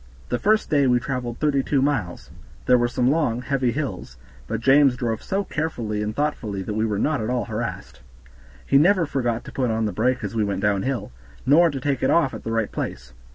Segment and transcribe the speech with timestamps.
[0.29, 2.31] The first day we traveled thirty two miles.
[2.65, 6.87] There were some long, heavy hills, but James drove so carefully and thoughtfully that we
[6.87, 8.01] were not at all harassed.
[8.65, 11.11] He never forgot to put on the brake as we went downhill,
[11.45, 13.13] nor to take it off at the right place.